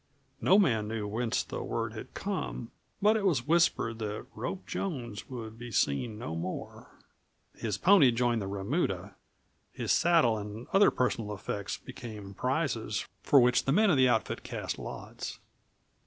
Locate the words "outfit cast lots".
14.09-15.39